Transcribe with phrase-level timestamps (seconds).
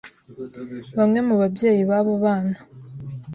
[0.97, 2.57] bamwe mu babayeyi b’abo bana